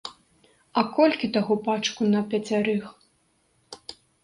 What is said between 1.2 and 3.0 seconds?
таго пачку на пяцярых?